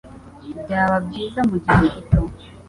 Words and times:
Byaba 0.63 0.95
byiza 1.07 1.39
mugihe 1.49 1.81
gito 1.93 2.19